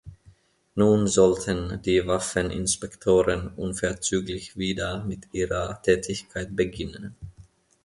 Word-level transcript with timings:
Nun 0.73 1.05
sollten 1.07 1.79
die 1.83 2.07
Waffeninspektoren 2.07 3.49
unverzüglich 3.49 4.57
wieder 4.57 5.03
mit 5.03 5.31
ihrer 5.31 5.79
Tätigkeit 5.83 6.55
beginnen. 6.55 7.15